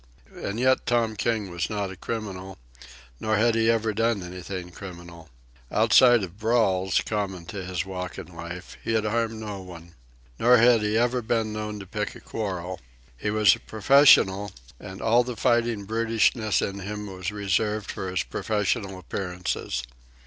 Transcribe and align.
And 0.35 0.59
yet 0.59 0.87
Tom 0.87 1.15
King 1.15 1.51
was 1.51 1.69
not 1.69 1.91
a 1.91 1.95
criminal, 1.95 2.57
nor 3.19 3.37
had 3.37 3.53
he 3.53 3.69
ever 3.69 3.93
done 3.93 4.23
anything 4.23 4.71
criminal. 4.71 5.29
Outside 5.71 6.23
of 6.23 6.39
brawls, 6.39 7.01
common 7.05 7.45
to 7.45 7.63
his 7.63 7.85
walk 7.85 8.17
in 8.17 8.25
life, 8.25 8.77
he 8.83 8.93
had 8.93 9.05
harmed 9.05 9.39
no 9.39 9.61
one. 9.61 9.93
Nor 10.39 10.57
had 10.57 10.81
he 10.81 10.97
ever 10.97 11.21
been 11.21 11.53
known 11.53 11.79
to 11.81 11.85
pick 11.85 12.15
a 12.15 12.19
quarrel. 12.19 12.79
He 13.15 13.29
was 13.29 13.55
a 13.55 13.59
professional, 13.59 14.51
and 14.79 15.03
all 15.03 15.23
the 15.23 15.37
fighting 15.37 15.85
brutishness 15.85 16.63
of 16.63 16.79
him 16.79 17.05
was 17.05 17.31
reserved 17.31 17.91
for 17.91 18.09
his 18.09 18.23
professional 18.23 18.97
appearances. 18.97 19.83